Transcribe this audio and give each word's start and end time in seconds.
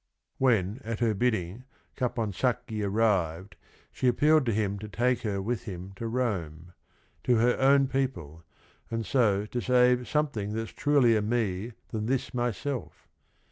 "When 0.47 0.81
at 0.83 0.99
her 0.99 1.13
bidding 1.13 1.65
Caponsacchi 1.95 2.83
arrived, 2.83 3.55
she 3.91 4.07
appealed 4.07 4.47
to 4.47 4.51
him 4.51 4.79
to 4.79 4.89
take 4.89 5.21
her 5.21 5.43
with 5.43 5.65
him 5.65 5.91
to 5.97 6.07
Rome, 6.07 6.73
to 7.23 7.35
her 7.35 7.55
own 7.59 7.85
people,— 7.87 8.43
and 8.89 9.05
so 9.05 9.45
to 9.45 9.61
save" 9.61 10.07
Something 10.07 10.55
that's 10.55 10.73
trulier 10.73 11.21
me 11.23 11.73
than 11.89 12.07
this 12.07 12.33
myself." 12.33 13.07